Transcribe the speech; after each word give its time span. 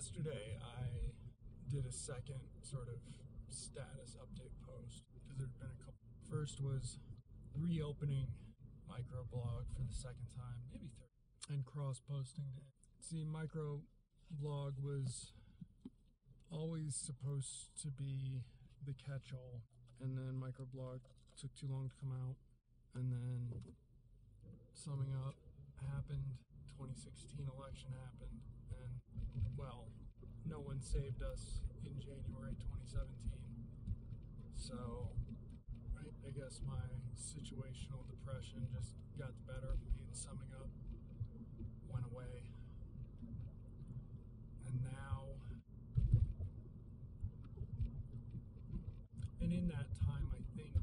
yesterday 0.00 0.56
I 0.64 1.12
did 1.68 1.84
a 1.84 1.92
second 1.92 2.40
sort 2.62 2.88
of 2.88 2.96
status 3.52 4.16
update 4.16 4.56
post 4.64 5.04
because 5.12 5.36
there 5.36 5.44
had 5.44 5.60
been 5.60 5.76
a 5.76 5.84
couple. 5.84 6.00
First 6.24 6.64
was 6.64 6.96
reopening 7.52 8.24
microblog 8.88 9.68
for 9.76 9.84
the 9.84 9.92
second 9.92 10.24
time, 10.32 10.56
maybe 10.72 10.88
third, 10.96 11.52
and 11.52 11.66
cross 11.66 12.00
posting. 12.00 12.48
See, 12.98 13.28
microblog 13.28 14.80
was 14.80 15.36
always 16.50 16.96
supposed 16.96 17.76
to 17.82 17.88
be 17.88 18.40
the 18.86 18.94
catch 18.96 19.36
all, 19.36 19.60
and 20.00 20.16
then 20.16 20.40
microblog 20.40 21.00
took 21.36 21.54
too 21.54 21.68
long 21.68 21.90
to 21.90 21.94
come 22.00 22.16
out, 22.24 22.36
and 22.96 23.12
then 23.12 23.52
summing 24.72 25.12
up 25.28 25.36
happened 25.92 26.40
2016 26.80 27.44
election 27.52 27.92
happened 28.00 28.40
well 29.56 29.86
no 30.48 30.58
one 30.60 30.80
saved 30.80 31.22
us 31.22 31.60
in 31.84 31.92
january 32.00 32.54
2017 32.58 33.06
so 34.56 35.08
I, 35.98 36.04
I 36.26 36.30
guess 36.30 36.60
my 36.66 36.80
situational 37.16 38.04
depression 38.10 38.66
just 38.72 38.94
got 39.18 39.32
the 39.34 39.44
better 39.52 39.72
of 39.72 39.80
me 39.84 39.92
and 40.06 40.14
summing 40.16 40.52
up 40.56 40.68
went 41.88 42.06
away 42.12 42.42
and 44.66 44.76
now 44.84 45.26
and 49.40 49.52
in 49.52 49.68
that 49.68 49.88
time 50.06 50.26
i 50.32 50.42
think 50.56 50.74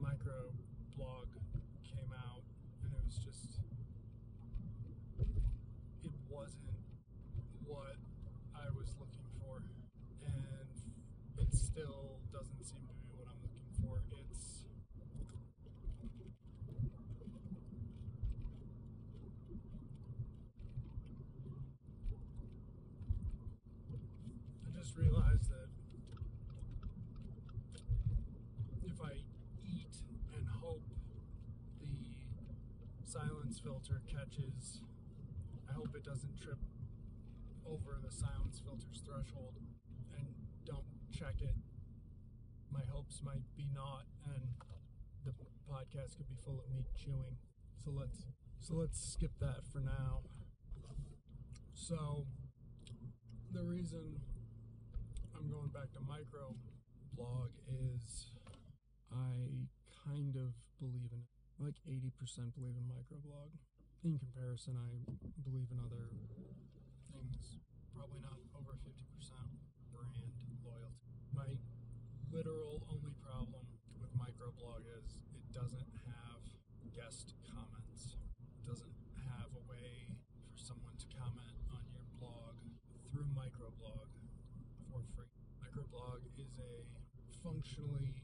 micro 0.00 0.52
blog 0.96 1.26
came 1.84 2.12
out 2.16 2.42
and 2.84 2.92
it 2.92 3.00
was 3.04 3.16
just 3.18 3.60
it 6.02 6.10
wasn't 6.28 6.80
what 7.66 7.96
I 8.54 8.66
was 8.76 8.94
looking 8.98 9.26
for, 9.40 9.62
and 10.26 10.68
it 11.38 11.54
still 11.54 12.18
doesn't 12.32 12.64
seem 12.64 12.82
to 12.88 12.94
be 13.00 13.08
what 13.16 13.28
I'm 13.28 13.40
looking 13.42 13.68
for. 13.82 14.00
It's 14.30 14.64
I 24.66 24.78
just 24.78 24.96
realized 24.96 25.50
that 25.50 25.68
if 28.84 29.00
I 29.02 29.12
eat 29.66 29.94
and 30.36 30.46
hope 30.60 30.82
the 31.80 31.96
silence 33.06 33.60
filter 33.80 34.02
catches 34.06 34.82
I 35.68 35.72
hope 35.72 35.94
it 35.94 36.04
doesn't 36.04 36.36
trip 36.40 36.58
over 37.64 37.98
the 38.02 38.10
silence 38.10 38.60
filter's 38.64 39.02
threshold 39.06 39.54
and 40.18 40.26
don't 40.66 40.84
check 41.16 41.40
it. 41.40 41.54
My 42.72 42.82
hopes 42.90 43.22
might 43.24 43.44
be 43.56 43.68
not, 43.72 44.04
and 44.26 44.42
the 45.24 45.32
podcast 45.70 46.16
could 46.16 46.28
be 46.28 46.36
full 46.44 46.58
of 46.58 46.74
me 46.74 46.84
chewing. 46.96 47.36
So 47.82 47.90
let's 47.90 48.26
so 48.60 48.74
let's 48.74 49.00
skip 49.00 49.32
that 49.40 49.64
for 49.72 49.80
now. 49.80 50.22
So 51.72 52.26
the 53.52 53.62
reason 53.62 54.20
I'm 55.36 55.48
going 55.48 55.68
back 55.68 55.92
to 55.92 56.00
micro 56.00 56.54
blog 57.16 57.50
is 57.68 58.32
I 59.12 59.66
kind 60.04 60.36
of 60.36 60.52
believe 60.78 61.12
in. 61.12 61.22
Like 61.58 61.76
80% 61.86 62.54
believe 62.56 62.74
in 62.74 62.88
microblog 62.88 63.52
in 64.04 64.16
comparison, 64.16 64.80
I 64.80 64.96
believe 65.44 65.68
in 65.68 65.76
other 65.76 66.08
things. 67.12 67.60
Probably 67.92 68.16
not 68.24 68.40
over 68.56 68.72
50% 68.80 68.96
brand 69.92 70.32
loyalty. 70.64 70.96
My 71.36 71.52
literal 72.32 72.80
only 72.88 73.12
problem 73.20 73.60
with 74.00 74.08
microblog 74.16 74.88
is 74.88 75.20
it 75.36 75.44
doesn't 75.52 75.92
have 76.08 76.40
guest 76.96 77.36
comments. 77.44 78.16
It 78.56 78.64
doesn't 78.64 78.96
have 79.36 79.52
a 79.52 79.62
way 79.68 80.08
for 80.48 80.56
someone 80.56 80.96
to 80.96 81.06
comment 81.12 81.60
on 81.68 81.84
your 81.92 82.04
blog 82.16 82.56
through 83.12 83.28
microblog 83.36 84.08
for 84.88 85.04
free. 85.12 85.28
Microblog 85.60 86.24
is 86.40 86.56
a 86.56 86.72
functionally 87.44 88.16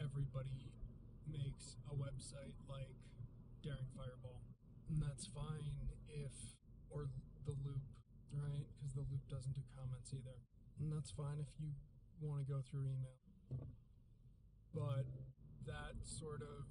everybody 0.00 0.72
makes 1.28 1.76
a 1.92 1.94
website 1.94 2.56
like 2.72 2.96
Daring 3.60 3.84
Fireball 3.92 4.40
and 4.90 5.02
that's 5.02 5.26
fine 5.26 5.70
if, 6.08 6.34
or 6.90 7.06
the 7.46 7.54
loop, 7.64 7.82
right? 8.34 8.66
Because 8.78 8.94
the 8.94 9.06
loop 9.10 9.22
doesn't 9.30 9.54
do 9.54 9.62
comments 9.76 10.12
either. 10.12 10.36
And 10.80 10.92
that's 10.92 11.10
fine 11.10 11.38
if 11.38 11.48
you 11.60 11.70
want 12.20 12.44
to 12.46 12.52
go 12.52 12.60
through 12.70 12.84
email. 12.84 13.16
But 14.74 15.06
that 15.66 15.94
sort 16.04 16.42
of 16.42 16.64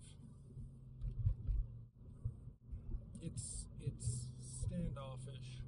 it's 3.22 3.66
it's 3.82 4.28
standoffish 4.40 5.62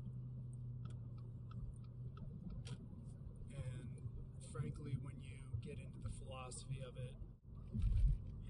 and 3.53 3.87
frankly 4.53 4.97
when 5.03 5.15
you 5.21 5.37
get 5.63 5.77
into 5.79 5.99
the 6.03 6.09
philosophy 6.23 6.79
of 6.87 6.95
it 6.97 7.15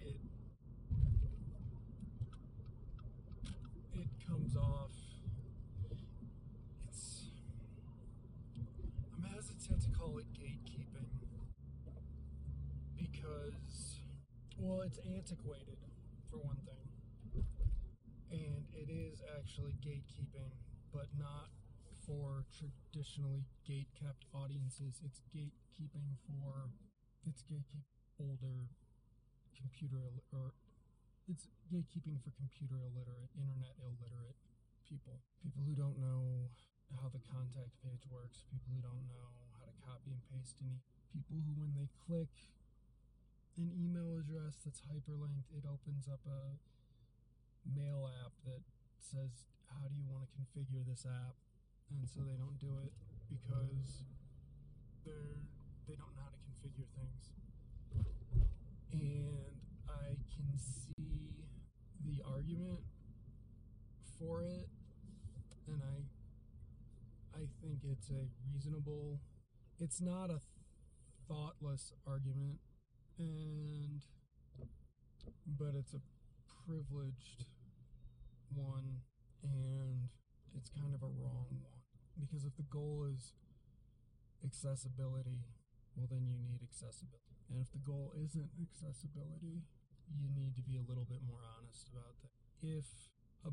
it 0.01 0.19
it 3.93 4.07
comes 4.27 4.55
off. 4.55 4.91
It's. 6.87 7.25
I'm 9.15 9.23
hesitant 9.23 9.81
to 9.83 9.89
call 9.97 10.17
it 10.19 10.25
gatekeeping 10.33 11.09
because, 12.97 13.99
well, 14.57 14.80
it's 14.91 14.99
antiquated 15.07 15.79
for 16.27 16.43
one 16.43 16.59
thing. 16.67 16.83
And 18.27 18.67
it 18.75 18.91
is 18.91 19.23
actually 19.39 19.71
gatekeeping, 19.79 20.51
but 20.91 21.07
not 21.15 21.47
for 22.03 22.43
traditionally 22.51 23.47
gate 23.63 23.87
kept 23.95 24.27
audiences. 24.35 24.99
It's 24.99 25.23
gatekeeping 25.31 26.19
for. 26.27 26.67
It's 27.23 27.45
gatekeep 27.47 27.87
older 28.19 28.67
computer 29.55 30.11
or 30.33 30.57
it's 31.29 31.47
gatekeeping 31.69 32.17
for 32.19 32.33
computer 32.35 32.81
illiterate, 32.81 33.31
internet 33.37 33.77
illiterate 33.79 34.35
people. 34.83 35.21
People 35.39 35.61
who 35.63 35.77
don't 35.77 35.95
know 36.01 36.49
how 36.99 37.07
the 37.13 37.21
contact 37.31 37.71
page 37.79 38.03
works, 38.09 38.43
people 38.51 38.73
who 38.75 38.81
don't 38.83 39.05
know 39.07 39.29
how 39.55 39.63
to 39.63 39.73
copy 39.85 40.11
and 40.11 40.23
paste 40.33 40.59
any 40.59 40.81
people 41.13 41.37
who 41.45 41.53
when 41.61 41.71
they 41.77 41.87
click 42.09 42.33
an 43.57 43.69
email 43.75 44.17
address 44.19 44.57
that's 44.63 44.81
hyperlinked, 44.87 45.51
it 45.55 45.65
opens 45.67 46.07
up 46.07 46.21
a 46.27 46.55
mail 47.67 48.09
app 48.25 48.33
that 48.45 48.61
says 48.99 49.45
how 49.69 49.87
do 49.87 49.95
you 49.95 50.05
want 50.09 50.25
to 50.25 50.29
configure 50.33 50.81
this 50.87 51.05
app 51.05 51.35
and 51.91 52.07
so 52.09 52.21
they 52.25 52.35
don't 52.37 52.57
do 52.59 52.79
it 52.83 52.91
because 53.29 54.03
they're 55.05 55.45
they 55.87 55.95
don't 55.95 56.09
know 56.15 56.25
how 56.25 56.33
to 56.33 56.41
configure 56.41 56.89
things 56.97 57.31
and 58.93 59.55
I 59.87 60.17
can 60.35 60.49
see 60.57 61.45
the 62.05 62.23
argument 62.27 62.79
for 64.19 64.43
it, 64.43 64.67
and 65.67 65.81
I 65.81 67.39
I 67.39 67.43
think 67.61 67.79
it's 67.83 68.09
a 68.09 68.27
reasonable. 68.51 69.19
It's 69.79 70.01
not 70.01 70.29
a 70.29 70.39
thoughtless 71.27 71.93
argument, 72.05 72.59
and 73.21 74.01
but 75.45 75.77
it's 75.77 75.93
a 75.93 76.01
privileged 76.65 77.45
one, 78.53 79.05
and 79.43 80.09
it's 80.57 80.69
kind 80.73 80.93
of 80.93 81.03
a 81.03 81.11
wrong 81.21 81.45
one 81.61 81.81
because 82.17 82.45
if 82.45 82.55
the 82.57 82.65
goal 82.73 83.05
is 83.05 83.33
accessibility, 84.43 85.45
well 85.95 86.07
then 86.09 86.25
you 86.25 86.37
need 86.41 86.65
accessibility, 86.65 87.37
and 87.49 87.61
if 87.61 87.69
the 87.71 87.83
goal 87.85 88.13
isn't 88.17 88.49
accessibility, 88.57 89.61
you 90.17 90.27
need 90.33 90.55
to 90.57 90.63
be 90.65 90.77
a 90.77 90.85
little 90.89 91.05
bit 91.05 91.21
more 91.27 91.45
honest 91.57 91.87
about 91.93 92.17
that. 92.25 92.33
If 92.65 92.85
a 93.45 93.51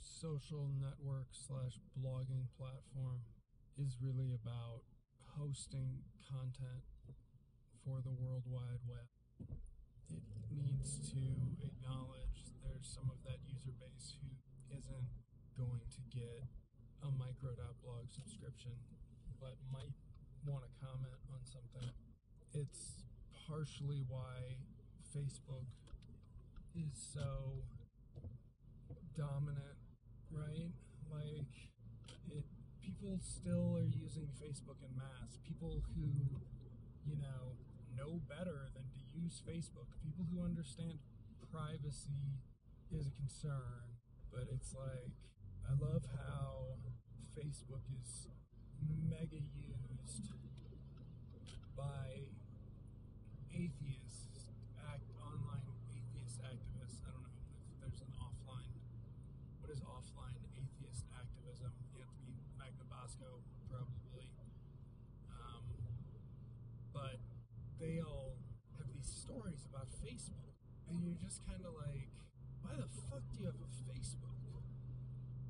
social 0.00 0.70
network 0.80 1.28
slash 1.32 1.78
blogging 1.92 2.48
platform 2.56 3.20
is 3.76 3.96
really 4.00 4.32
about 4.32 4.82
hosting 5.36 6.00
content 6.24 6.82
for 7.84 8.00
the 8.00 8.16
World 8.16 8.48
Wide 8.48 8.80
Web. 8.88 9.04
It 10.08 10.24
needs 10.56 11.04
to 11.12 11.20
acknowledge 11.60 12.48
there's 12.64 12.88
some 12.88 13.12
of 13.12 13.20
that 13.28 13.36
user 13.44 13.76
base 13.76 14.16
who 14.24 14.32
isn't 14.72 15.08
going 15.52 15.84
to 15.92 16.00
get 16.08 16.48
a 17.04 17.12
micro.blog 17.20 18.08
subscription, 18.08 18.72
but 19.36 19.60
might 19.68 19.92
want 20.48 20.64
to 20.64 20.72
comment 20.80 21.20
on 21.28 21.44
something. 21.44 21.92
It's 22.56 23.04
partially 23.44 24.00
why 24.08 24.56
Facebook 25.12 25.68
is 26.72 26.96
so 26.96 27.60
dominant, 29.12 29.76
right? 30.32 30.72
Like 31.12 31.52
it 32.32 32.48
people 32.80 33.20
still 33.20 33.76
are 33.76 33.84
using 33.92 34.32
Facebook 34.40 34.80
in 34.80 34.88
mass. 34.96 35.36
People 35.44 35.84
who, 35.92 36.08
you 37.04 37.20
know, 37.20 37.60
know 37.96 38.20
better 38.28 38.70
than 38.74 38.84
to 38.90 39.00
use 39.14 39.42
Facebook. 39.46 39.88
People 40.02 40.26
who 40.30 40.44
understand 40.44 40.98
privacy 41.52 42.38
is 42.90 43.06
a 43.06 43.14
concern, 43.14 43.94
but 44.32 44.46
it's 44.52 44.74
like 44.74 45.14
I 45.64 45.72
love 45.78 46.02
how 46.12 46.76
Facebook 47.38 47.82
is 48.02 48.28
mega 49.08 49.40
used 49.54 50.34
by 51.76 52.26
atheists 53.52 53.93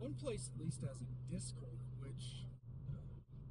One 0.05 0.13
place 0.13 0.51
at 0.55 0.61
least 0.61 0.83
has 0.83 1.01
a 1.01 1.33
Discord, 1.33 1.79
which 1.99 2.45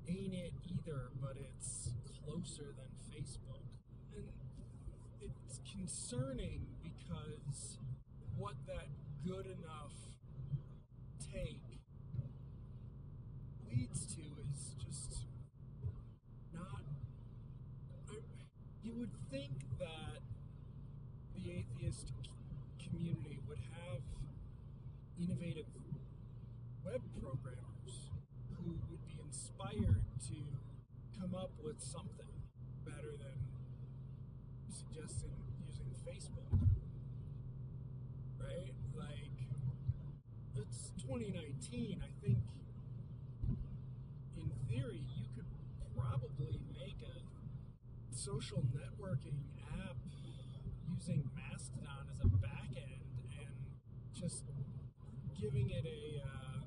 ain't 0.08 0.36
it 0.36 0.54
either, 0.70 1.10
but 1.20 1.36
it's 1.36 1.90
closer 2.24 2.76
than 2.78 2.94
Facebook. 3.10 3.66
And 4.16 4.28
it's 5.20 5.60
concerning 5.74 6.68
because 6.84 7.80
what 8.38 8.54
that 8.68 8.86
good 9.26 9.48
enough 9.48 9.98
take 11.34 11.60
leads 13.68 14.06
to 14.14 14.22
is 14.22 14.76
just 14.86 15.26
not. 16.54 16.84
you 18.84 18.94
would 18.94 19.10
think 19.32 19.58
that 19.80 20.22
the 21.34 21.52
atheist 21.52 22.12
community 22.78 23.40
would 23.50 23.58
have 23.58 24.02
innovative 25.20 25.66
social 48.44 48.64
networking 48.76 49.40
app 49.72 49.96
using 50.92 51.24
Mastodon 51.34 52.04
as 52.12 52.20
a 52.20 52.28
backend 52.44 53.00
and 53.40 53.56
just 54.14 54.44
giving 55.40 55.70
it 55.70 55.86
a 55.86 56.28
uh, 56.28 56.60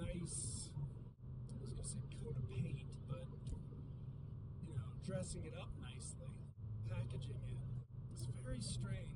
nice, 0.00 0.70
I 0.72 1.60
was 1.60 1.72
going 1.72 1.82
to 1.82 1.88
say 1.88 1.98
coat 2.24 2.36
of 2.36 2.48
paint, 2.48 2.88
but 3.06 3.26
you 4.66 4.72
know, 4.72 4.88
dressing 5.06 5.44
it 5.44 5.52
up 5.60 5.68
nicely, 5.82 6.32
packaging 6.88 7.36
it. 7.48 7.58
It's 8.12 8.26
very 8.42 8.60
strange. 8.62 9.09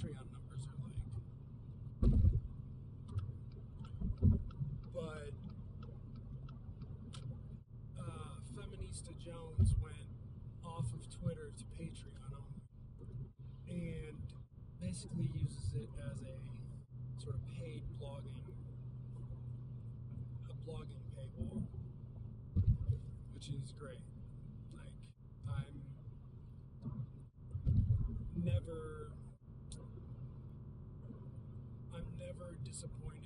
Patreon. 0.00 0.29
never 32.20 32.56
disappointed. 32.64 33.19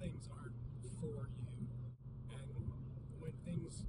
things 0.00 0.28
aren't 0.30 0.54
for 1.00 1.28
you. 1.38 1.66
And 2.30 2.72
when 3.20 3.32
things 3.44 3.82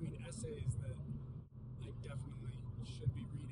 between 0.00 0.24
essays 0.26 0.72
that 0.80 0.96
I 1.82 1.90
definitely 2.02 2.56
should 2.84 3.14
be 3.14 3.20
reading. 3.34 3.49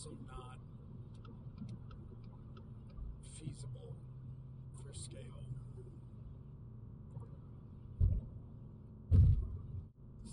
Also 0.00 0.16
not 0.26 0.56
feasible 3.36 3.94
for 4.82 4.94
scale. 4.94 5.42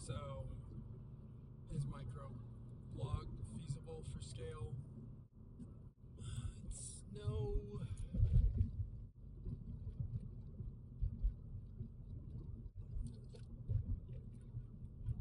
So, 0.05 0.45
is 1.75 1.83
micro 1.91 2.31
blog 2.95 3.25
feasible 3.53 4.05
for 4.13 4.23
scale? 4.23 4.71
It's 6.65 7.03
no. 7.13 7.57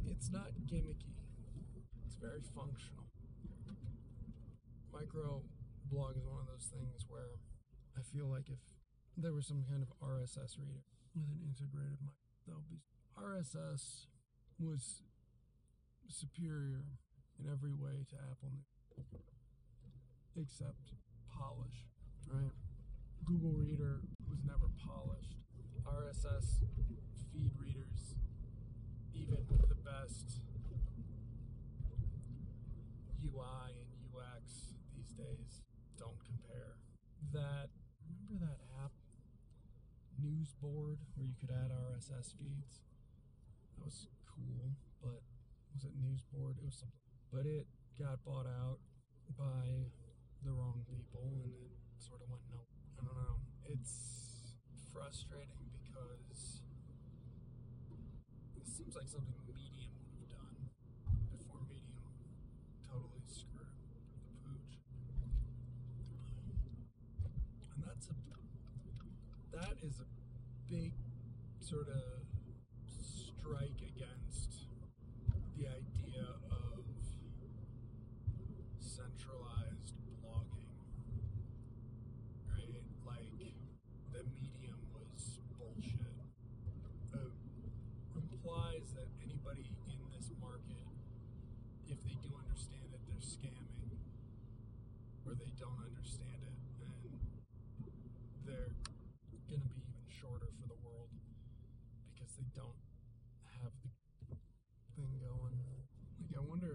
It's 0.09 0.31
not 0.31 0.51
gimmicky. 0.67 1.17
It's 2.07 2.15
very 2.21 2.43
functional. 2.55 3.06
Micro 4.97 5.45
blog 5.93 6.17
is 6.17 6.25
one 6.25 6.41
of 6.41 6.49
those 6.49 6.73
things 6.73 7.05
where 7.09 7.37
I 7.97 8.01
feel 8.17 8.33
like 8.33 8.49
if 8.49 8.59
there 9.17 9.33
was 9.37 9.47
some 9.47 9.63
kind 9.69 9.85
of 9.85 9.93
RSS 10.01 10.57
reader 10.57 10.81
with 11.13 11.29
an 11.29 11.41
integrated 11.45 12.01
mic, 12.01 12.17
that 12.49 12.57
would 12.57 12.69
be 12.69 12.81
RSS 13.13 14.09
was 14.59 15.03
superior 16.09 16.81
in 17.37 17.45
every 17.45 17.77
way 17.77 18.09
to 18.09 18.17
Apple 18.33 18.49
News, 18.57 18.73
except 20.41 20.97
polish, 21.29 21.93
right? 22.33 22.57
Google 23.27 23.53
Reader 23.53 24.01
was 24.31 24.41
never 24.49 24.73
polished. 24.81 25.37
RSS 25.85 26.65
feed 27.33 27.53
readers, 27.61 28.17
even 29.15 29.45
with 29.49 29.69
the 29.69 29.77
best 29.77 30.41
UI 33.23 33.77
and 33.77 33.91
UX 34.15 34.75
these 34.97 35.13
days, 35.13 35.63
don't 35.99 36.17
compare. 36.25 36.79
That 37.37 37.69
remember 38.09 38.49
that 38.49 38.65
app 38.81 38.93
Newsboard 40.17 40.97
where 41.15 41.27
you 41.27 41.37
could 41.37 41.53
add 41.53 41.69
RSS 41.69 42.33
feeds? 42.41 42.81
That 43.77 43.85
was 43.85 44.09
cool, 44.25 44.73
but 45.05 45.21
was 45.75 45.85
it 45.85 45.93
Newsboard? 46.01 46.57
It 46.57 46.65
was 46.65 46.81
something. 46.81 46.97
But 47.33 47.45
it 47.45 47.67
got 48.01 48.25
bought 48.25 48.47
out 48.49 48.79
by 49.37 49.93
the 50.45 50.53
wrong 50.53 50.81
people 50.89 51.29
and 51.45 51.53
it 51.53 51.77
sort 51.99 52.23
of 52.23 52.31
went 52.31 52.43
no. 52.49 52.65
I 53.01 53.05
don't 53.05 53.17
know. 53.21 53.37
It's 53.69 54.57
frustrating 54.93 55.61
because 55.77 56.63
it 58.57 58.67
seems 58.67 58.97
like 58.97 59.09
something 59.09 59.35
Medium 59.45 59.93
would 60.17 60.25
have 60.25 60.41
done 60.41 60.57
before 61.31 61.61
Medium 61.69 62.01
totally 62.89 63.25
screwed 63.29 63.77
the 63.77 64.01
pooch. 64.41 64.81
And 67.75 67.85
that's 67.85 68.09
a 68.09 68.17
that 69.57 69.77
is 69.83 70.01
a 70.01 70.09
big 70.71 70.93
sort 71.67 71.89
of 71.89 72.23
strike 72.87 73.83
against 73.83 74.71
the 75.59 75.67
idea 75.67 76.23
of 76.51 76.85
centralized 78.79 79.99
blogging, 80.23 80.71
right? 82.47 82.83
Like 83.05 83.35
the 84.13 84.23
medium 84.31 84.79
was 84.95 85.41
bullshit. 85.59 86.15
Uh, 87.13 87.19
implies 88.15 88.95
that 88.95 89.09
anybody 89.25 89.67
in 89.91 89.99
this 90.15 90.31
market, 90.41 90.87
if 91.89 91.99
they 92.05 92.17
do 92.23 92.31
understand 92.39 92.89
it, 92.95 93.01
they're 93.11 93.19
scamming, 93.19 93.99
or 95.27 95.35
they 95.35 95.51
don't 95.59 95.83
understand 95.83 96.41
it, 96.47 96.57
and 96.87 97.11
they're 98.47 98.71
gonna 99.51 99.67
be 99.67 99.83
even 99.83 100.07
shorter 100.09 100.49
for 100.61 100.69
the 100.69 100.79
world 100.87 101.11
because 102.15 102.33
they 102.37 102.49
don't 102.55 102.81
have 103.61 103.73
the 104.31 104.37
thing 104.97 105.11
going. 105.21 105.59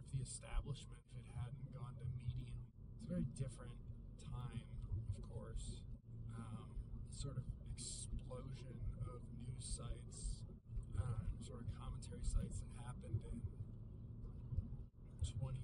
If 0.01 0.10
the 0.17 0.22
establishment, 0.25 0.98
if 1.13 1.22
it 1.22 1.29
hadn't 1.38 1.70
gone 1.70 1.93
to 2.01 2.05
medium, 2.17 2.58
it's 2.89 3.05
a 3.05 3.08
very 3.08 3.27
different 3.38 3.77
time, 4.17 4.65
of 4.98 5.22
course. 5.29 5.86
Um, 6.34 6.74
sort 7.13 7.38
of 7.38 7.46
explosion 7.77 8.74
of 9.05 9.22
news 9.46 9.62
sites, 9.62 10.41
um, 10.98 11.22
sort 11.46 11.62
of 11.62 11.70
commentary 11.77 12.25
sites 12.25 12.65
that 12.65 12.74
happened 12.81 13.22
in 13.29 13.38
2013 15.22 15.62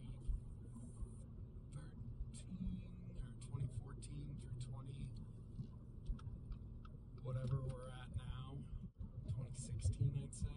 or 3.10 3.34
2014 3.42 4.38
through 4.42 4.62
20 4.70 4.94
whatever 7.24 7.60
we're 7.68 7.92
at 7.92 8.08
now, 8.16 8.56
2016, 9.28 10.16
I'd 10.16 10.32
say. 10.34 10.48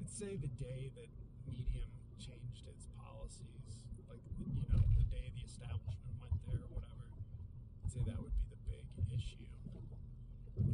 I'd 0.00 0.10
say 0.10 0.36
the 0.36 0.52
day 0.60 0.92
that 0.94 1.08
Medium 1.48 1.88
changed 2.20 2.68
its 2.68 2.86
policies, 2.92 3.80
like, 4.08 4.20
you 4.36 4.68
know, 4.68 4.84
the 4.94 5.06
day 5.08 5.32
the 5.32 5.44
establishment 5.48 6.12
went 6.20 6.36
there 6.44 6.60
or 6.60 6.70
whatever, 6.76 7.08
I'd 7.84 7.92
say 7.92 8.04
that 8.04 8.20
would 8.20 8.36
be 8.36 8.44
the 8.52 8.60
big 8.68 8.84
issue. 9.16 9.48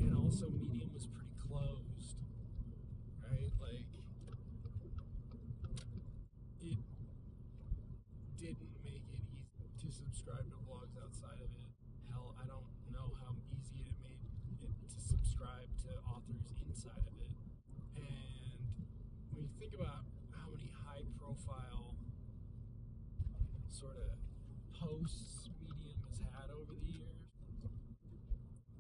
And 0.03 0.15
also, 0.19 0.51
Medium 0.51 0.91
was 0.93 1.07
pretty 1.07 1.35
closed, 1.47 2.19
right? 3.23 3.53
Like, 3.63 3.87
it 6.61 6.79
didn't 8.39 8.75
make 8.85 9.07
it 9.15 9.23
easy 9.31 9.71
to 9.79 9.87
subscribe 9.95 10.47
to 10.51 10.59
blogs 10.67 10.99
outside 10.99 11.39
of 11.39 11.51
it. 11.55 11.71
Hell, 12.11 12.35
I 12.41 12.47
don't 12.47 12.67
know 12.93 13.15
how 13.23 13.35
easy 13.55 13.87
it 13.87 13.95
made 14.03 14.19
it 14.23 14.75
to 14.95 15.01
subscribe 15.01 15.69
to 15.87 15.91
authors 16.09 16.51
inside 16.67 17.05
of 17.07 17.15
it. 17.19 17.33
And 17.97 18.59
when 19.33 19.45
you 19.45 19.53
think 19.59 19.75
about 19.75 20.05
how 20.35 20.51
many 20.51 20.71
high 20.87 21.05
profile 21.19 21.95
sort 23.71 23.97
of 23.97 24.19
posts 24.75 25.51
Medium 25.63 25.99
has 26.11 26.19
had 26.19 26.51
over 26.51 26.73
the 26.75 26.87
years, 26.91 27.31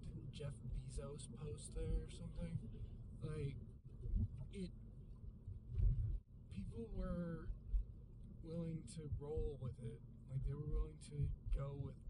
didn't 0.02 0.32
Jeff 0.32 0.54
Bezos 0.66 1.28
post 1.38 1.75
there 1.75 2.02
or 2.06 2.11
something? 2.11 2.59
Like, 3.23 3.54
it. 4.52 4.70
People 6.54 6.88
were 6.96 7.49
willing 8.42 8.82
to 8.96 9.02
roll 9.28 9.61
with 9.61 9.76
it. 9.85 10.00
Like, 10.32 10.40
they 10.49 10.56
were 10.56 10.64
willing 10.64 10.97
to 11.12 11.28
go 11.52 11.76
with 11.85 12.00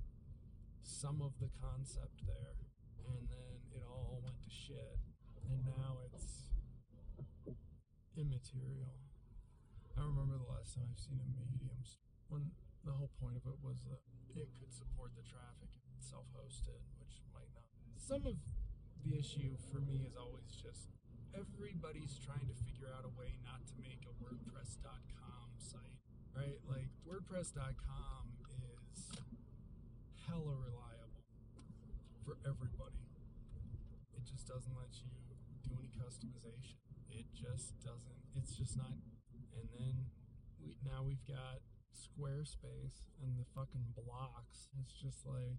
some 0.86 1.18
of 1.18 1.34
the 1.42 1.50
concept 1.58 2.22
there. 2.22 2.54
And 3.10 3.26
then 3.26 3.58
it 3.74 3.82
all 3.82 4.22
went 4.22 4.38
to 4.38 4.50
shit. 4.50 5.02
And 5.50 5.66
now 5.66 5.98
it's 6.06 6.54
immaterial. 8.14 8.94
I 9.98 10.06
remember 10.06 10.38
the 10.38 10.46
last 10.46 10.78
time 10.78 10.86
i've 10.86 11.00
seen 11.00 11.18
a 11.18 11.26
medium 11.34 11.74
when 12.30 12.54
the 12.86 12.94
whole 12.94 13.10
point 13.18 13.34
of 13.34 13.42
it 13.50 13.58
was 13.66 13.82
that 13.90 13.98
it 14.38 14.46
could 14.62 14.70
support 14.70 15.10
the 15.18 15.26
traffic 15.26 15.66
self-hosted 15.98 16.78
which 17.02 17.18
might 17.34 17.50
not. 17.50 17.66
Some 17.98 18.22
of 18.22 18.38
the 19.02 19.18
issue 19.18 19.58
for 19.72 19.82
me 19.82 20.06
is 20.06 20.14
always 20.14 20.54
just 20.54 20.94
everybody's 21.34 22.14
trying 22.22 22.46
to 22.46 22.56
figure 22.62 22.94
out 22.94 23.02
a 23.02 23.12
way 23.18 23.34
not 23.42 23.66
to 23.66 23.74
make 23.82 24.06
a 24.06 24.14
wordpress.com 24.22 25.27
right 26.38 26.58
like 26.70 26.86
wordpress.com 27.02 28.22
is 28.62 29.10
hella 30.26 30.54
reliable 30.54 31.26
for 32.22 32.38
everybody. 32.46 33.02
It 34.14 34.22
just 34.22 34.46
doesn't 34.46 34.74
let 34.78 34.94
you 35.02 35.10
do 35.66 35.74
any 35.74 35.90
customization. 35.98 36.78
It 37.10 37.26
just 37.34 37.74
doesn't. 37.82 38.22
It's 38.38 38.54
just 38.54 38.78
not. 38.78 39.02
And 39.58 39.66
then 39.74 40.06
we 40.62 40.78
now 40.86 41.02
we've 41.02 41.26
got 41.26 41.58
Squarespace 41.90 43.10
and 43.18 43.34
the 43.34 43.46
fucking 43.58 43.98
blocks. 43.98 44.70
It's 44.78 44.94
just 44.94 45.26
like 45.26 45.58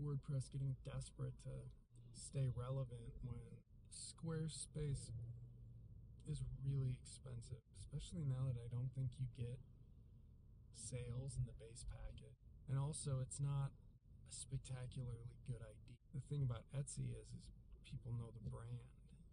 WordPress 0.00 0.48
getting 0.48 0.76
desperate 0.80 1.36
to 1.44 1.68
stay 2.16 2.48
relevant 2.56 3.12
when 3.20 3.60
Squarespace 3.92 5.12
is 6.30 6.42
really 6.64 6.94
expensive, 7.02 7.62
especially 7.80 8.24
now 8.24 8.46
that 8.48 8.58
I 8.58 8.68
don't 8.70 8.90
think 8.94 9.18
you 9.18 9.26
get 9.36 9.58
sales 10.74 11.36
in 11.38 11.44
the 11.48 11.56
base 11.56 11.84
packet. 11.88 12.32
And 12.68 12.78
also, 12.78 13.20
it's 13.20 13.40
not 13.40 13.72
a 14.28 14.32
spectacularly 14.32 15.32
good 15.48 15.60
idea. 15.62 15.96
The 16.14 16.22
thing 16.28 16.44
about 16.44 16.68
Etsy 16.76 17.12
is, 17.16 17.28
is 17.32 17.48
people 17.84 18.12
know 18.16 18.30
the 18.32 18.44
brand. 18.48 18.84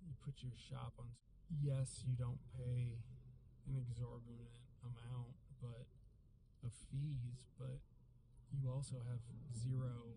You 0.03 0.15
put 0.23 0.39
your 0.41 0.55
shop 0.55 0.95
on. 0.99 1.11
Yes, 1.49 2.03
you 2.05 2.15
don't 2.15 2.39
pay 2.55 2.99
an 3.67 3.75
exorbitant 3.75 4.53
amount, 4.83 5.35
but 5.61 5.85
of 6.63 6.71
fees, 6.91 7.47
but 7.59 7.79
you 8.51 8.69
also 8.69 8.95
have 9.07 9.21
zero 9.55 10.15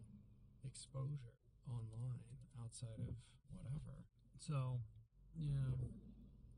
exposure 0.64 1.36
online 1.68 2.26
outside 2.60 2.98
of 2.98 3.14
whatever. 3.50 4.04
So, 4.38 4.80
yeah, 5.38 5.70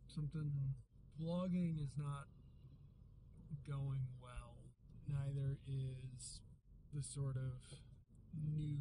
something 0.07 0.51
blogging 1.21 1.83
is 1.83 1.97
not 1.97 2.29
going 3.67 4.05
well. 4.21 4.57
Neither 5.09 5.59
is 5.67 6.41
the 6.93 7.03
sort 7.03 7.37
of 7.37 7.61
new 8.35 8.79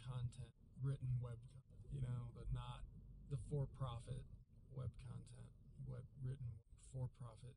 content 0.00 0.52
written 0.82 1.08
web, 1.22 1.38
you 1.92 2.00
know, 2.00 2.30
the 2.34 2.44
not 2.54 2.82
the 3.30 3.38
for-profit 3.48 4.24
web 4.74 4.90
content, 5.06 5.50
web 5.86 6.02
written 6.24 6.50
for-profit, 6.92 7.54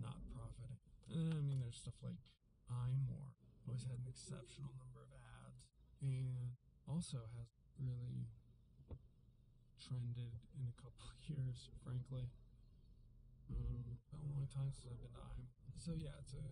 not 0.00 0.20
profiting. 0.32 0.80
And 1.12 1.34
I 1.34 1.42
mean, 1.44 1.60
there's 1.60 1.76
stuff 1.76 1.98
like 2.02 2.20
iMore 2.70 3.34
always 3.70 3.86
had 3.86 4.02
an 4.02 4.10
exceptional 4.10 4.74
number 4.82 4.98
of 4.98 5.10
ads, 5.14 5.62
and 6.02 6.58
also 6.90 7.22
has 7.38 7.46
really 7.78 8.26
trended 9.78 10.34
in 10.58 10.66
a 10.66 10.74
couple 10.74 11.06
years, 11.30 11.70
frankly. 11.86 12.26
Um, 13.50 13.98
been 14.10 14.22
a 14.26 14.30
long 14.34 14.46
time 14.50 14.70
since 14.74 14.90
I've 14.90 14.98
been 14.98 15.14
iMore. 15.14 15.50
So 15.78 15.94
yeah, 15.94 16.14
it's 16.18 16.34
a 16.34 16.46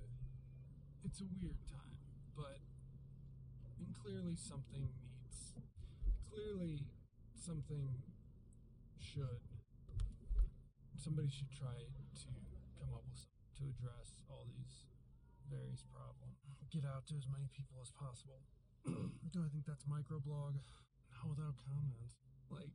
it's 1.03 1.21
a 1.23 1.29
weird 1.39 1.59
time, 1.67 1.99
but 2.35 2.63
and 3.79 3.91
clearly 3.95 4.35
something 4.35 4.87
needs 4.87 5.55
clearly 6.27 6.87
something 7.35 7.87
should 8.99 9.43
somebody 10.99 11.31
should 11.31 11.51
try 11.55 11.75
to 11.79 11.87
come 12.79 12.95
up 12.95 13.03
with 13.11 13.19
something 13.19 13.39
to 13.59 13.63
address 13.75 14.15
all 14.31 14.47
these 14.55 14.87
various 15.51 15.83
problems. 15.91 16.39
Get 16.71 16.85
out 16.85 17.09
to 17.09 17.17
as 17.17 17.27
many 17.27 17.49
people 17.51 17.81
as 17.81 17.91
possible. 17.91 18.45
Do 19.33 19.41
I 19.43 19.49
think 19.51 19.65
that's 19.67 19.83
microblog? 19.89 20.61
Not 21.11 21.27
without 21.27 21.57
comments. 21.59 22.21
Like 22.53 22.71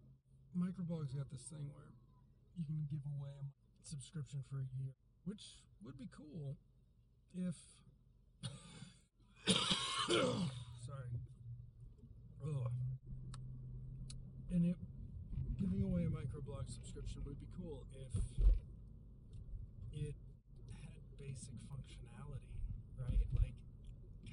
microblog's 0.58 1.14
got 1.14 1.30
this 1.32 1.42
thing 1.50 1.66
where 1.74 1.94
you 2.58 2.64
can 2.66 2.86
give 2.90 3.02
away 3.18 3.34
a 3.34 3.86
subscription 3.86 4.44
for 4.50 4.62
a 4.62 4.68
year, 4.78 4.94
which 5.26 5.58
would 5.84 5.98
be 5.98 6.08
cool 6.14 6.58
if 7.34 7.56
sorry. 10.86 11.10
Ugh. 12.46 12.72
And 14.52 14.66
it 14.66 14.78
giving 15.60 15.82
away 15.82 16.06
a 16.06 16.12
microblog 16.14 16.70
subscription 16.70 17.24
would 17.26 17.40
be 17.40 17.48
cool 17.58 17.86
if 17.94 18.14
it 19.94 20.16
had 20.82 21.02
basic 21.18 21.58
functionality, 21.66 22.54
right? 23.00 23.26
Like 23.42 23.58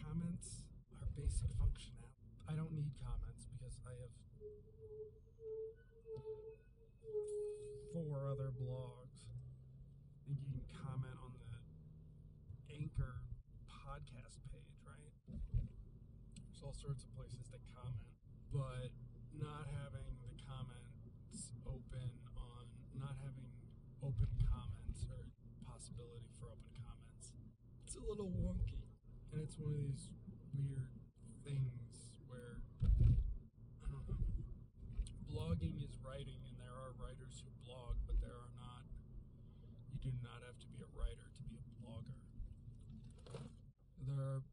comments 0.04 0.68
are 1.00 1.08
basic 1.16 1.48
functionality. 1.56 2.28
I 2.48 2.52
don't 2.52 2.72
need 2.72 2.90
comments 3.00 3.46
because 3.56 3.78
I 3.86 3.94
have 4.04 4.12
four 7.92 8.26
other 8.30 8.50
blogs. 8.54 9.26
And 10.26 10.36
you 10.38 10.46
can 10.46 10.62
comment 10.70 11.16
on 11.22 11.32
the 11.34 12.74
Anchor 12.74 13.22
podcast 14.00 14.40
page, 14.48 14.76
right? 14.88 15.12
There's 15.28 16.62
all 16.64 16.72
sorts 16.72 17.04
of 17.04 17.10
places 17.12 17.44
to 17.52 17.58
comment, 17.76 18.08
but 18.48 18.88
not 19.36 19.68
having 19.84 20.08
the 20.24 20.32
comments 20.48 21.52
open 21.68 22.08
on, 22.36 22.64
not 22.96 23.16
having 23.20 23.52
open 24.00 24.30
comments 24.48 25.04
or 25.12 25.28
possibility 25.68 26.28
for 26.40 26.48
open 26.48 26.72
comments, 26.80 27.36
it's 27.84 27.96
a 27.96 28.04
little 28.04 28.32
wonky. 28.40 28.80
And 29.32 29.44
it's 29.44 29.56
one 29.60 29.76
of 29.76 29.80
these 29.84 30.10
weird 30.56 30.90
things 31.44 32.10
where, 32.26 32.58
I 32.82 33.86
don't 33.86 34.04
know, 34.08 34.16
blogging 35.30 35.78
is 35.84 35.94
writing, 36.02 36.40
and 36.48 36.56
there 36.58 36.74
are 36.74 36.96
writers 36.98 37.44
who 37.44 37.48
blog, 37.62 37.94
but 38.08 38.18
there 38.18 38.34
are 38.34 38.52
not, 38.58 38.82
you 39.92 39.98
do 40.02 40.12
not 40.24 40.42
have 40.42 40.58
to 40.58 40.68
be 40.74 40.82
a 40.82 40.90
writer 40.98 41.28
to 41.30 41.42
be 41.46 41.54
a 41.54 41.66
blogger. 41.78 42.18
There 44.20 44.36
are 44.36 44.44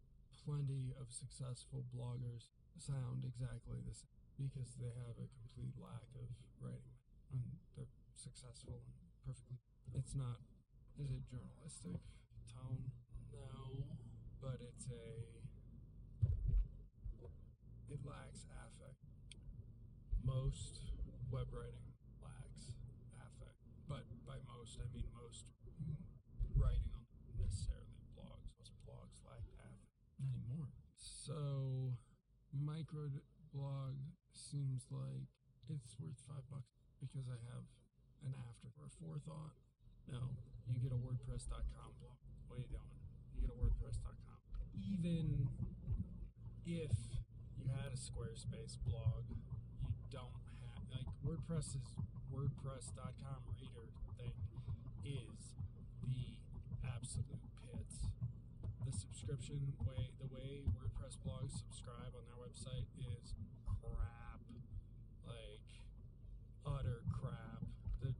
plenty 0.47 0.95
of 0.95 1.11
successful 1.11 1.83
bloggers 1.91 2.47
sound 2.79 3.27
exactly 3.27 3.83
the 3.83 3.91
same 3.91 4.15
because 4.39 4.79
they 4.79 4.87
have 4.87 5.19
a 5.19 5.27
complete 5.27 5.75
lack 5.75 6.07
of 6.15 6.31
writing. 6.63 6.95
And 7.35 7.43
they're 7.75 7.91
successful 8.15 8.79
and 8.79 8.95
perfectly. 9.27 9.59
It's 9.91 10.15
not 10.15 10.39
is 10.95 11.11
it 11.11 11.19
journalistic 11.27 11.99
tone? 12.47 12.79
No 13.35 13.91
but 14.39 14.63
it's 14.63 14.87
a 14.87 15.03
it 17.91 17.99
lacks 18.07 18.47
affect. 18.47 19.03
Most 20.23 20.79
web 21.27 21.51
writing 21.51 21.91
lacks 22.23 22.71
affect 23.19 23.59
but 23.91 24.07
by 24.23 24.39
most 24.47 24.79
i 24.79 24.87
mean 24.95 25.07
most 25.11 25.43
writing 26.55 26.87
on 26.95 27.03
necessarily 27.39 27.95
blogs 28.15 28.47
most 28.59 28.71
blogs 28.83 29.19
lack 29.27 29.43
affect 29.59 29.87
anymore 30.19 30.67
so 31.27 31.91
micro 32.55 33.11
blog 33.51 33.99
seems 34.31 34.87
like 34.87 35.27
it's 35.67 35.99
worth 35.99 36.15
five 36.23 36.47
bucks 36.47 36.71
because 37.03 37.27
I 37.27 37.35
have 37.51 37.67
an 38.23 38.31
after 38.47 38.71
or 38.79 38.87
a 38.87 38.93
forethought. 38.95 39.51
No, 40.07 40.23
you 40.71 40.79
get 40.79 40.95
a 40.95 40.99
WordPress.com 41.03 41.91
blog. 41.99 42.15
What 42.47 42.55
are 42.55 42.63
you 42.63 42.71
doing? 42.71 42.95
You 43.35 43.43
get 43.43 43.51
a 43.51 43.59
WordPress.com. 43.59 44.39
Even 44.79 45.51
if 46.63 46.95
you 47.59 47.67
had 47.75 47.91
a 47.91 47.99
Squarespace 47.99 48.79
blog, 48.87 49.27
you 49.27 50.07
don't 50.07 50.31
have 50.63 50.79
like 50.95 51.11
WordPress's 51.27 51.91
WordPress.com 52.31 53.39
reader 53.59 53.91
thing 54.15 54.31
is 55.03 55.59
the 56.07 56.39
absolute. 56.87 57.46
The 58.87 58.95
subscription 58.95 59.59
way, 59.83 60.07
the 60.15 60.33
way 60.33 60.63
WordPress 60.71 61.19
blogs 61.19 61.59
subscribe 61.59 62.15
on 62.15 62.23
their 62.23 62.39
website 62.39 62.87
is 62.95 63.35
crap. 63.83 64.39
Like, 65.27 65.67
utter 66.65 67.03
crap. 67.11 67.67
The 67.99 68.15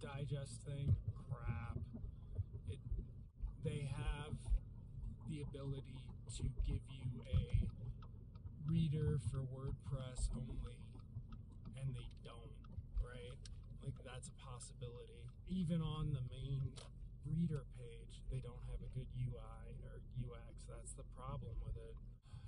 digest 0.00 0.64
thing, 0.64 0.96
crap. 1.28 1.76
It, 2.70 2.78
they 3.62 3.86
have 3.92 4.32
the 5.28 5.42
ability 5.42 6.00
to 6.38 6.42
give 6.64 6.80
you 6.88 7.12
a 7.28 7.68
reader 8.66 9.20
for 9.30 9.44
WordPress 9.52 10.32
only, 10.32 10.80
and 11.76 11.92
they 11.92 12.08
don't, 12.24 12.56
right? 13.04 13.36
Like, 13.84 13.92
that's 14.06 14.28
a 14.28 14.36
possibility. 14.40 15.20
Even 15.50 15.82
on 15.82 16.16
the 16.16 16.24
main 16.32 16.72
reader 17.28 17.64
page, 17.76 18.24
they 18.30 18.40
don't 18.40 18.60
have 18.72 18.80
a 18.80 18.90
good 18.96 19.08
UI 19.20 19.68
or 19.84 20.00
UX. 20.20 20.64
That's 20.68 20.92
the 20.96 21.04
problem 21.16 21.52
with 21.64 21.76
it. 21.76 21.96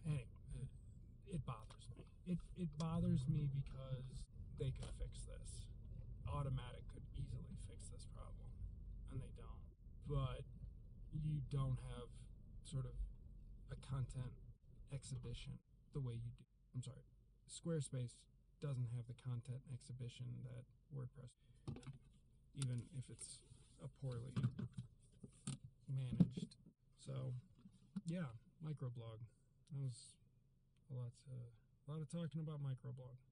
Anyway, 0.07 0.25
it, 0.57 0.69
it 1.37 1.41
bothers 1.45 1.85
me. 1.97 2.05
It, 2.61 2.69
bothers 2.77 3.25
me 3.25 3.49
because 3.57 4.21
they 4.61 4.69
could 4.69 4.93
fix 5.01 5.25
this. 5.25 5.65
Automattic 6.29 6.85
could 6.93 7.01
easily 7.17 7.57
fix 7.65 7.89
this 7.89 8.05
problem, 8.13 8.45
and 9.09 9.17
they 9.17 9.33
don't. 9.33 9.65
But 10.05 10.45
you 11.25 11.41
don't 11.49 11.81
have 11.97 12.13
sort 12.69 12.85
of 12.85 12.93
a 13.73 13.81
content 13.81 14.37
exhibition 14.93 15.57
the 15.97 16.05
way 16.05 16.21
you 16.21 16.33
do. 16.37 16.45
I'm 16.77 16.85
sorry, 16.85 17.01
Squarespace 17.49 18.21
doesn't 18.61 18.93
have 18.93 19.09
the 19.09 19.17
content 19.25 19.65
exhibition 19.73 20.29
that 20.45 20.69
WordPress, 20.93 21.33
even 22.61 22.85
if 22.93 23.09
it's 23.09 23.41
a 23.81 23.89
poorly 24.05 24.37
managed. 25.89 26.61
So, 27.01 27.33
yeah, 28.05 28.29
microblog. 28.61 29.25
That 29.73 29.81
was 29.81 29.97
a 30.93 31.01
lot. 31.01 31.17
To, 31.25 31.70
a 31.89 31.93
lot 31.93 32.01
of 32.01 32.11
talking 32.11 32.41
about 32.41 32.61
microblog. 32.63 33.30